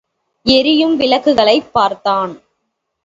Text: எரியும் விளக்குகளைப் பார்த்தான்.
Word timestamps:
எரியும் 0.45 0.99
விளக்குகளைப் 0.99 1.73
பார்த்தான். 1.73 2.41